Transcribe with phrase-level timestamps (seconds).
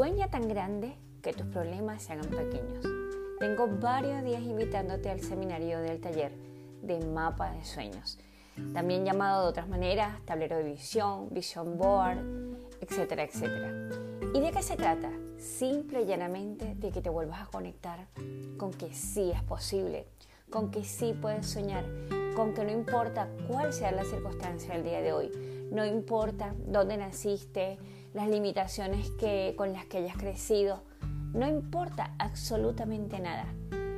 [0.00, 2.86] Sueña tan grande que tus problemas se hagan pequeños.
[3.38, 6.32] Tengo varios días invitándote al seminario del taller
[6.80, 8.18] de mapa de sueños,
[8.72, 12.16] también llamado de otras maneras tablero de visión, vision board,
[12.80, 13.90] etcétera, etcétera.
[14.34, 15.10] ¿Y de qué se trata?
[15.36, 18.06] Simple y llanamente de que te vuelvas a conectar
[18.56, 20.06] con que sí es posible,
[20.48, 21.84] con que sí puedes soñar,
[22.34, 25.30] con que no importa cuál sea la circunstancia del día de hoy,
[25.70, 27.78] no importa dónde naciste,
[28.12, 30.82] las limitaciones que, con las que hayas crecido,
[31.32, 33.46] no importa absolutamente nada.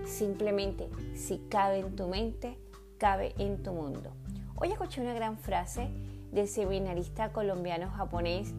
[0.04, 2.58] Simplemente si cabe en tu mente,
[2.98, 4.12] cabe en tu mundo.
[4.56, 5.88] Hoy escuché una gran frase
[6.30, 8.54] del seminarista colombiano japonés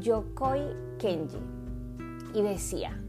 [0.00, 1.38] Yokoi Kenji
[2.34, 3.00] y decía,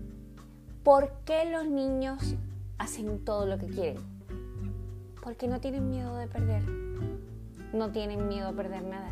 [0.84, 2.36] ¿por qué los niños
[2.78, 3.98] hacen todo lo que quieren?
[5.22, 6.64] Porque no tienen miedo de perder,
[7.74, 9.10] no tienen miedo a perder nada,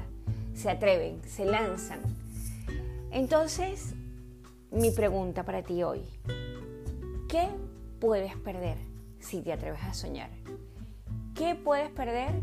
[0.53, 1.99] se atreven, se lanzan.
[3.11, 3.93] Entonces,
[4.71, 6.01] mi pregunta para ti hoy,
[7.29, 7.47] ¿qué
[7.99, 8.77] puedes perder
[9.19, 10.29] si te atreves a soñar?
[11.35, 12.41] ¿Qué puedes perder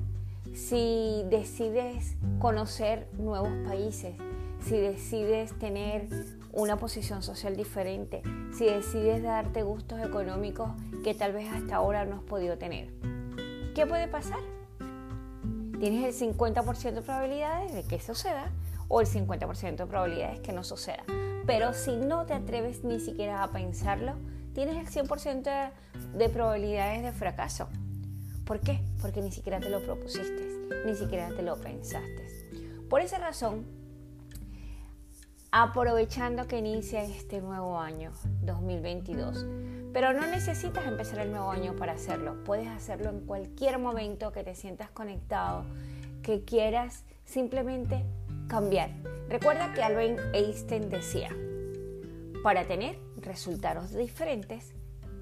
[0.55, 4.15] si decides conocer nuevos países?
[4.65, 6.09] Si decides tener
[6.53, 8.23] una posición social diferente,
[8.57, 10.71] si decides darte gustos económicos
[11.03, 12.93] que tal vez hasta ahora no has podido tener.
[13.75, 14.41] ¿Qué puede pasar?
[15.81, 18.51] Tienes el 50% de probabilidades de que suceda
[18.89, 21.03] o el 50% de probabilidades que no suceda.
[21.47, 24.13] Pero si no te atreves ni siquiera a pensarlo,
[24.53, 25.73] tienes el 100%
[26.13, 27.69] de probabilidades de fracaso.
[28.45, 28.81] ¿Por qué?
[29.01, 32.29] Porque ni siquiera te lo propusiste, ni siquiera te lo pensaste.
[32.91, 33.65] Por esa razón,
[35.53, 39.47] aprovechando que inicia este nuevo año 2022,
[39.93, 44.45] pero no necesitas empezar el nuevo año para hacerlo, puedes hacerlo en cualquier momento que
[44.45, 45.65] te sientas conectado,
[46.23, 48.05] que quieras simplemente
[48.49, 48.91] cambiar.
[49.29, 51.31] Recuerda que Albert Einstein decía,
[52.43, 54.73] para tener resultados diferentes,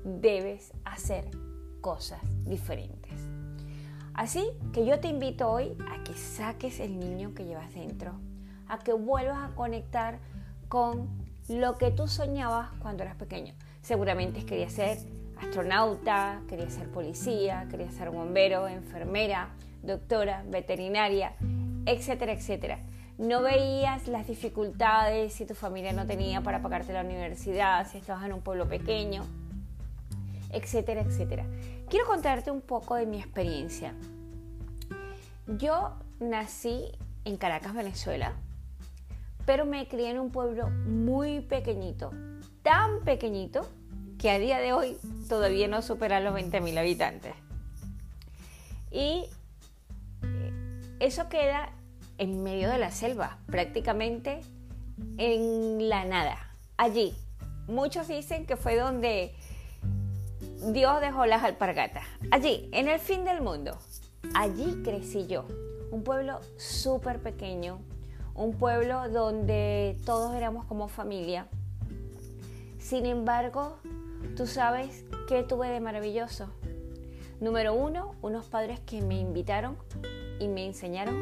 [0.05, 1.31] debes hacer
[1.81, 3.13] cosas diferentes.
[4.15, 8.13] Así que yo te invito hoy a que saques el niño que llevas dentro,
[8.67, 10.19] a que vuelvas a conectar
[10.69, 11.09] con
[11.49, 13.55] lo que tú soñabas cuando eras pequeño.
[13.89, 14.99] Seguramente querías ser
[15.41, 19.49] astronauta, querías ser policía, querías ser bombero, enfermera,
[19.83, 21.33] doctora, veterinaria,
[21.87, 22.81] etcétera, etcétera.
[23.17, 28.27] No veías las dificultades si tu familia no tenía para pagarte la universidad, si estabas
[28.27, 29.25] en un pueblo pequeño,
[30.53, 31.47] etcétera, etcétera.
[31.89, 33.95] Quiero contarte un poco de mi experiencia.
[35.47, 36.93] Yo nací
[37.25, 38.35] en Caracas, Venezuela,
[39.47, 42.11] pero me crié en un pueblo muy pequeñito,
[42.63, 43.67] tan pequeñito
[44.19, 44.99] que a día de hoy
[45.29, 47.35] todavía no supera los 20.000 habitantes.
[48.91, 49.27] Y
[51.01, 51.73] eso queda
[52.19, 54.41] en medio de la selva, prácticamente
[55.19, 56.37] en la nada.
[56.77, 57.15] Allí,
[57.69, 59.35] muchos dicen que fue donde
[60.73, 62.05] Dios dejó las alpargatas.
[62.33, 63.79] Allí, en el fin del mundo.
[64.35, 65.47] Allí crecí yo.
[65.93, 67.79] Un pueblo súper pequeño,
[68.35, 71.47] un pueblo donde todos éramos como familia.
[72.79, 73.79] Sin embargo,
[74.37, 76.49] tú sabes qué tuve de maravilloso.
[77.41, 79.77] Número uno, unos padres que me invitaron
[80.41, 81.17] y me enseñaron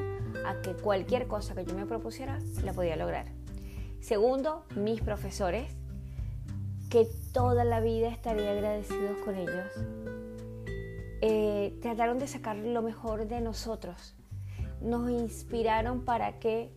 [0.47, 3.27] a que cualquier cosa que yo me propusiera la podía lograr.
[4.01, 5.71] Segundo, mis profesores
[6.91, 9.73] que toda la vida estaría agradecidos con ellos.
[11.21, 14.15] Eh, trataron de sacar lo mejor de nosotros.
[14.81, 16.71] Nos inspiraron para que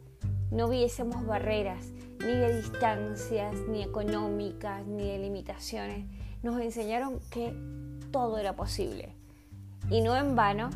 [0.51, 6.05] no viésemos barreras, ni de distancias, ni económicas, ni de limitaciones.
[6.43, 7.53] Nos enseñaron que
[8.11, 9.15] todo era posible.
[9.89, 10.69] Y no en vano,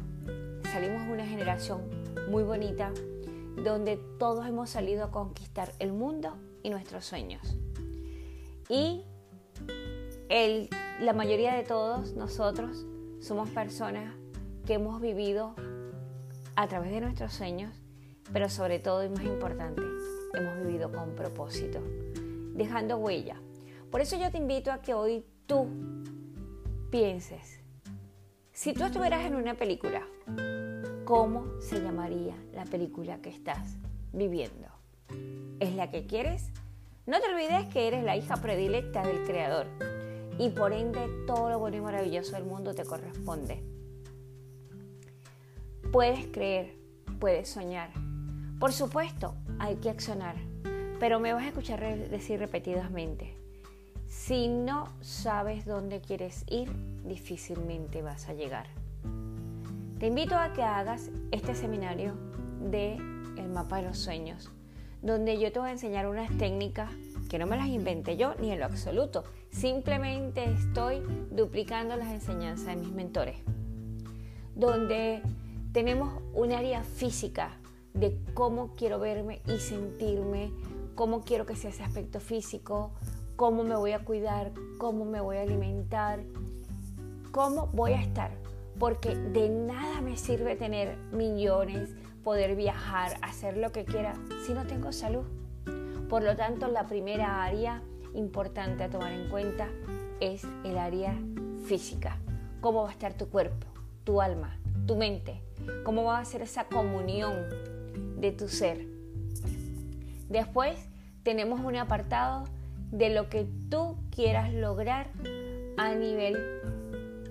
[0.71, 1.81] salimos de una generación
[2.29, 2.91] muy bonita
[3.63, 7.57] donde todos hemos salido a conquistar el mundo y nuestros sueños.
[8.69, 9.03] Y
[10.99, 12.85] la mayoría de todos nosotros
[13.19, 14.15] somos personas
[14.65, 15.53] que hemos vivido
[16.55, 17.75] a través de nuestros sueños,
[18.31, 19.81] pero sobre todo y más importante,
[20.33, 21.79] hemos vivido con propósito,
[22.53, 23.39] dejando huella.
[23.91, 25.67] Por eso yo te invito a que hoy tú
[26.89, 27.59] pienses,
[28.51, 30.07] si tú estuvieras en una película,
[31.05, 33.77] ¿cómo se llamaría la película que estás
[34.11, 34.67] viviendo?
[35.59, 36.51] ¿Es la que quieres?
[37.05, 39.67] No te olvides que eres la hija predilecta del Creador
[40.39, 43.63] y por ende todo lo bueno y maravilloso del mundo te corresponde.
[45.91, 46.75] Puedes creer,
[47.19, 47.91] puedes soñar.
[48.63, 50.37] Por supuesto, hay que accionar,
[50.97, 53.35] pero me vas a escuchar decir repetidamente,
[54.07, 56.71] si no sabes dónde quieres ir,
[57.03, 58.67] difícilmente vas a llegar.
[59.99, 62.13] Te invito a que hagas este seminario
[62.71, 62.93] de
[63.35, 64.49] el mapa de los sueños,
[65.01, 66.89] donde yo te voy a enseñar unas técnicas
[67.29, 69.25] que no me las inventé yo ni en lo absoluto.
[69.51, 71.01] Simplemente estoy
[71.31, 73.35] duplicando las enseñanzas de mis mentores.
[74.55, 75.21] Donde
[75.73, 77.57] tenemos un área física
[77.93, 80.51] de cómo quiero verme y sentirme,
[80.95, 82.91] cómo quiero que sea ese aspecto físico,
[83.35, 86.23] cómo me voy a cuidar, cómo me voy a alimentar,
[87.31, 88.31] cómo voy a estar.
[88.79, 91.91] Porque de nada me sirve tener millones,
[92.23, 94.13] poder viajar, hacer lo que quiera,
[94.45, 95.25] si no tengo salud.
[96.09, 97.81] Por lo tanto, la primera área
[98.13, 99.67] importante a tomar en cuenta
[100.19, 101.15] es el área
[101.65, 102.17] física.
[102.61, 103.67] ¿Cómo va a estar tu cuerpo,
[104.03, 104.57] tu alma,
[104.87, 105.41] tu mente?
[105.83, 107.33] ¿Cómo va a ser esa comunión
[108.23, 108.87] de tu ser?
[110.29, 110.79] Después
[111.23, 112.45] tenemos un apartado
[112.89, 115.09] de lo que tú quieras lograr
[115.77, 116.37] a nivel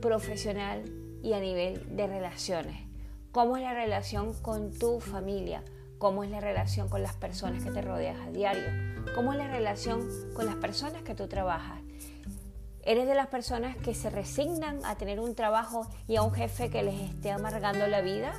[0.03, 0.83] profesional
[1.23, 2.77] y a nivel de relaciones.
[3.31, 5.63] ¿Cómo es la relación con tu familia?
[5.97, 8.69] ¿Cómo es la relación con las personas que te rodeas a diario?
[9.15, 11.81] ¿Cómo es la relación con las personas que tú trabajas?
[12.83, 16.69] ¿Eres de las personas que se resignan a tener un trabajo y a un jefe
[16.69, 18.35] que les esté amargando la vida?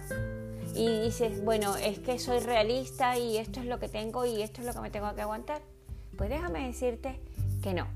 [0.76, 4.62] Y dices, bueno, es que soy realista y esto es lo que tengo y esto
[4.62, 5.62] es lo que me tengo que aguantar.
[6.18, 7.22] Pues déjame decirte
[7.62, 7.88] que no,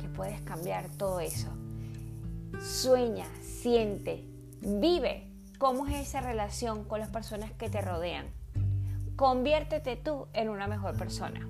[0.00, 1.48] que puedes cambiar todo eso.
[2.60, 4.24] Sueña, siente,
[4.60, 8.26] vive cómo es esa relación con las personas que te rodean.
[9.16, 11.48] Conviértete tú en una mejor persona.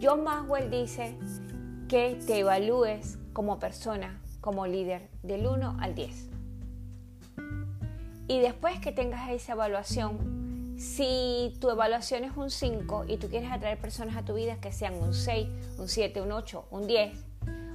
[0.00, 1.16] John Maxwell dice
[1.88, 6.37] que te evalúes como persona, como líder, del 1 al 10.
[8.28, 13.50] Y después que tengas esa evaluación, si tu evaluación es un 5 y tú quieres
[13.50, 15.48] atraer personas a tu vida que sean un 6,
[15.78, 17.18] un 7, un 8, un 10,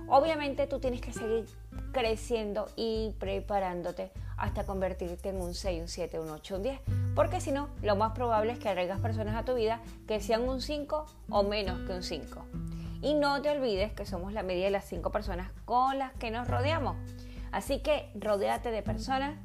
[0.08, 1.48] obviamente tú tienes que seguir
[1.92, 6.80] creciendo y preparándote hasta convertirte en un 6, un 7, un 8, un 10.
[7.16, 10.48] Porque si no, lo más probable es que atraigas personas a tu vida que sean
[10.48, 12.46] un 5 o menos que un 5.
[13.02, 16.30] Y no te olvides que somos la media de las 5 personas con las que
[16.30, 16.96] nos rodeamos.
[17.52, 19.36] Así que rodéate de personas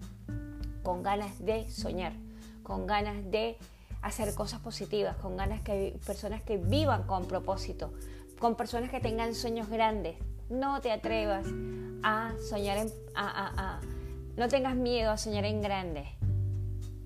[0.89, 2.15] con ganas de soñar
[2.63, 3.59] con ganas de
[4.01, 7.93] hacer cosas positivas, con ganas que personas que vivan con propósito,
[8.39, 10.17] con personas que tengan sueños grandes.
[10.49, 11.47] No te atrevas
[12.03, 13.81] a soñar en, a,
[14.39, 16.07] no tengas miedo a soñar en grande.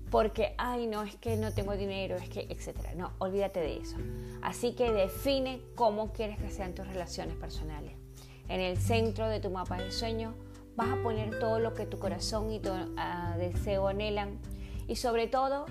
[0.09, 2.93] Porque, ay, no, es que no tengo dinero, es que, etcétera.
[2.95, 3.97] No, olvídate de eso.
[4.41, 7.93] Así que define cómo quieres que sean tus relaciones personales.
[8.47, 10.35] En el centro de tu mapa de sueños
[10.75, 14.39] vas a poner todo lo que tu corazón y tu ah, deseo anhelan
[14.87, 15.65] y sobre todo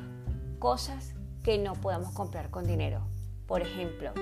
[0.58, 3.00] cosas que no podamos comprar con dinero.
[3.46, 4.12] Por ejemplo,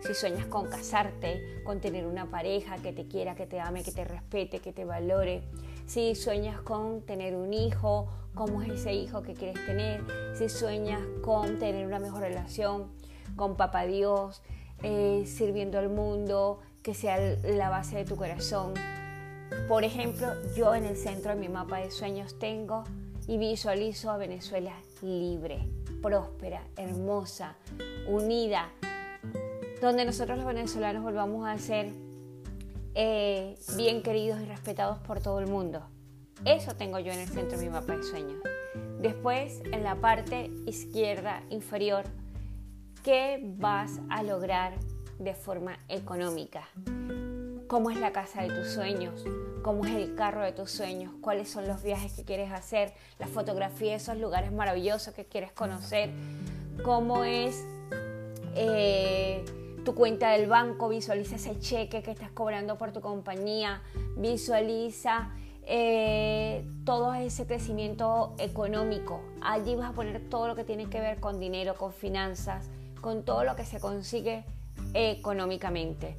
[0.00, 3.92] si sueñas con casarte, con tener una pareja que te quiera, que te ame, que
[3.92, 5.44] te respete, que te valore,
[5.86, 10.04] si sueñas con tener un hijo, cómo es ese hijo que quieres tener,
[10.34, 12.90] si sueñas con tener una mejor relación
[13.36, 14.42] con Papá Dios,
[14.82, 18.74] eh, sirviendo al mundo, que sea la base de tu corazón.
[19.68, 22.84] Por ejemplo, yo en el centro de mi mapa de sueños tengo
[23.26, 25.66] y visualizo a Venezuela libre,
[26.02, 27.56] próspera, hermosa,
[28.06, 28.68] unida,
[29.80, 31.92] donde nosotros los venezolanos volvamos a ser
[32.94, 35.82] eh, bien queridos y respetados por todo el mundo.
[36.44, 38.42] Eso tengo yo en el centro de mi mapa de sueños.
[39.00, 42.04] Después, en la parte izquierda inferior,
[43.02, 44.74] ¿qué vas a lograr
[45.18, 46.68] de forma económica?
[47.74, 49.24] ¿Cómo es la casa de tus sueños?
[49.64, 53.26] cómo es el carro de tus sueños, cuáles son los viajes que quieres hacer, la
[53.26, 56.10] fotografía de esos lugares maravillosos que quieres conocer,
[56.84, 57.66] cómo es
[58.54, 59.44] eh,
[59.84, 63.82] tu cuenta del banco, visualiza ese cheque que estás cobrando por tu compañía,
[64.16, 65.30] visualiza
[65.66, 69.20] eh, todo ese crecimiento económico.
[69.42, 73.24] Allí vas a poner todo lo que tiene que ver con dinero, con finanzas, con
[73.24, 74.44] todo lo que se consigue
[74.92, 76.16] económicamente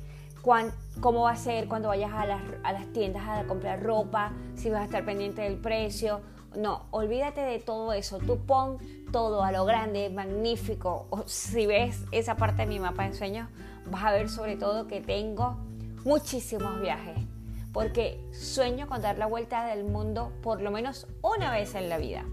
[1.02, 4.86] cómo va a ser cuando vayas a las, tiendas a comprar ropa, si vas a
[4.86, 6.22] estar pendiente del precio.
[6.56, 8.20] No, olvídate de todo eso.
[8.20, 8.78] Tú pon
[9.12, 11.08] todo a lo grande, magnífico.
[11.26, 13.50] si ves esa parte de mi mapa de sueños,
[13.90, 15.58] vas a ver sobre todo que tengo
[16.04, 17.18] muchísimos viajes.
[17.74, 21.98] Porque sueño con dar la vuelta del mundo por lo menos una vez en la
[21.98, 22.24] vida.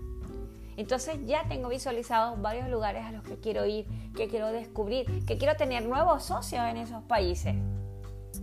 [0.76, 5.36] Entonces ya tengo visualizados varios lugares a los que quiero ir, que quiero descubrir, que
[5.36, 7.56] quiero tener nuevos socios en esos países.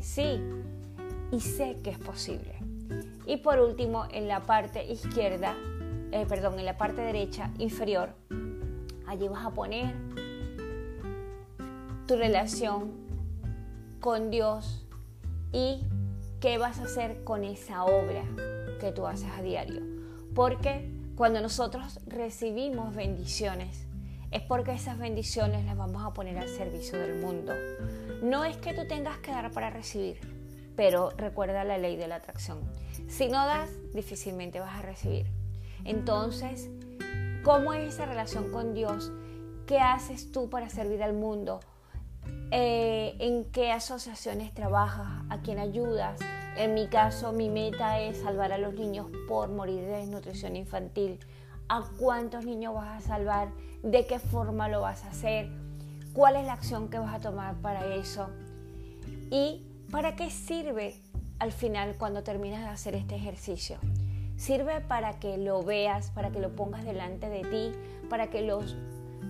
[0.01, 0.41] Sí,
[1.31, 2.55] y sé que es posible.
[3.25, 5.55] Y por último, en la parte izquierda,
[6.11, 8.09] eh, perdón, en la parte derecha inferior,
[9.07, 9.93] allí vas a poner
[12.07, 12.91] tu relación
[13.99, 14.85] con Dios
[15.51, 15.83] y
[16.39, 18.23] qué vas a hacer con esa obra
[18.79, 19.81] que tú haces a diario.
[20.33, 23.85] Porque cuando nosotros recibimos bendiciones,
[24.31, 27.53] es porque esas bendiciones las vamos a poner al servicio del mundo
[28.21, 30.19] No es que tú tengas que dar para recibir,
[30.75, 32.59] pero recuerda la ley de la atracción.
[33.07, 35.27] Si no das, difícilmente vas a recibir.
[35.85, 36.69] Entonces,
[37.43, 39.11] ¿cómo es esa relación con Dios?
[39.65, 41.61] ¿Qué haces tú para servir al mundo?
[42.51, 45.23] Eh, ¿En qué asociaciones trabajas?
[45.29, 46.19] ¿A quién ayudas?
[46.57, 51.19] En mi caso, mi meta es salvar a los niños por morir de desnutrición infantil.
[51.69, 53.49] ¿A cuántos niños vas a salvar?
[53.81, 55.49] ¿De qué forma lo vas a hacer?
[56.19, 58.27] ¿Cuál es la acción que vas a tomar para eso?
[59.31, 61.01] ¿Y para qué sirve
[61.39, 63.77] al final cuando terminas de hacer este ejercicio?
[64.35, 67.71] Sirve para que lo veas, para que lo pongas delante de ti,
[68.09, 68.75] para que los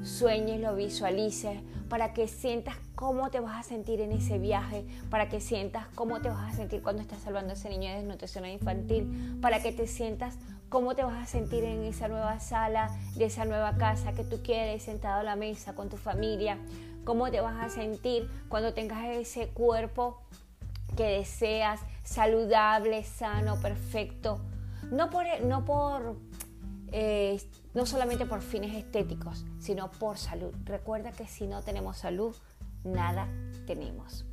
[0.02, 5.30] sueñes, lo visualices, para que sientas cómo te vas a sentir en ese viaje, para
[5.30, 8.46] que sientas cómo te vas a sentir cuando estás salvando a ese niño de desnutrición
[8.46, 10.38] infantil, para que te sientas
[10.68, 14.42] cómo te vas a sentir en esa nueva sala, de esa nueva casa que tú
[14.44, 16.58] quieres, sentado a la mesa con tu familia,
[17.06, 20.20] cómo te vas a sentir cuando tengas ese cuerpo
[20.98, 24.42] que deseas, saludable, sano, perfecto.
[24.92, 26.18] No por, no por
[26.92, 27.42] eh,
[27.74, 30.54] no solamente por fines estéticos, sino por salud.
[30.66, 32.36] Recuerda que si no tenemos salud,
[32.84, 33.28] nada
[33.66, 34.26] tenemos.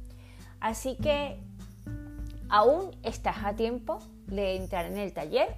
[0.61, 1.38] Así que
[2.49, 5.57] aún estás a tiempo de entrar en el taller.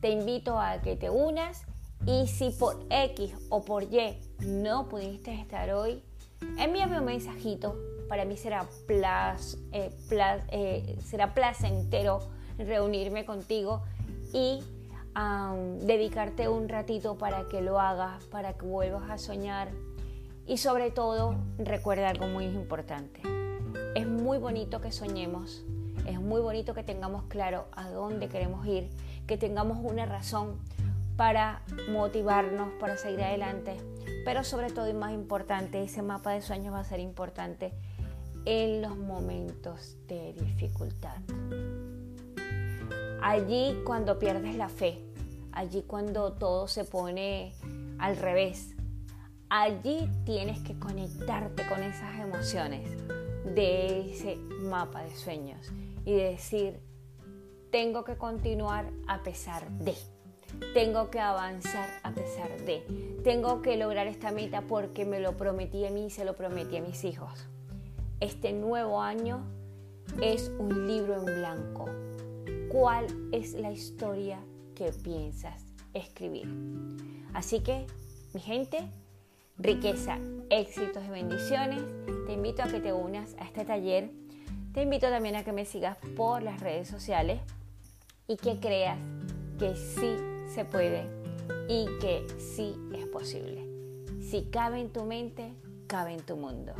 [0.00, 1.64] Te invito a que te unas
[2.04, 6.02] y si por X o por Y no pudiste estar hoy,
[6.58, 7.76] envíame un mensajito.
[8.08, 8.66] Para mí será,
[9.72, 12.20] eh, eh, será placentero
[12.58, 13.82] reunirme contigo
[14.32, 14.62] y
[15.80, 19.70] dedicarte un ratito para que lo hagas, para que vuelvas a soñar
[20.46, 23.20] y sobre todo recuerda algo muy importante.
[23.94, 25.64] Es muy bonito que soñemos,
[26.06, 28.88] es muy bonito que tengamos claro a dónde queremos ir,
[29.26, 30.58] que tengamos una razón
[31.16, 33.76] para motivarnos, para seguir adelante,
[34.24, 37.72] pero sobre todo y más importante, ese mapa de sueños va a ser importante
[38.44, 41.16] en los momentos de dificultad.
[43.22, 45.02] Allí cuando pierdes la fe,
[45.50, 47.54] allí cuando todo se pone
[47.98, 48.75] al revés,
[49.62, 52.90] allí tienes que conectarte con esas emociones
[53.54, 55.72] de ese mapa de sueños
[56.04, 56.78] y decir,
[57.70, 59.94] tengo que continuar a pesar de,
[60.74, 65.86] tengo que avanzar a pesar de, tengo que lograr esta meta porque me lo prometí
[65.86, 67.48] a mí y se lo prometí a mis hijos.
[68.20, 69.42] Este nuevo año
[70.20, 71.86] es un libro en blanco
[72.68, 74.38] cuál es la historia
[74.74, 76.46] que piensas escribir.
[77.32, 77.86] Así que,
[78.34, 78.90] mi gente,
[79.58, 80.18] riqueza,
[80.50, 81.82] éxitos y bendiciones.
[82.26, 84.10] Te invito a que te unas a este taller.
[84.72, 87.40] Te invito también a que me sigas por las redes sociales
[88.28, 88.98] y que creas
[89.58, 90.16] que sí
[90.52, 91.08] se puede
[91.68, 93.66] y que sí es posible.
[94.20, 95.54] Si cabe en tu mente,
[95.86, 96.74] cabe en tu mundo.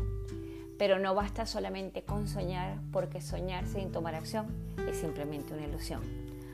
[0.79, 4.47] Pero no basta solamente con soñar, porque soñar sin tomar acción
[4.87, 6.03] es simplemente una ilusión.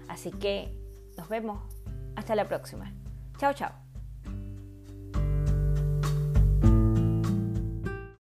[0.08, 0.72] Así que
[1.16, 1.60] nos vemos.
[2.14, 2.92] Hasta la próxima.
[3.38, 3.81] Chao, chao.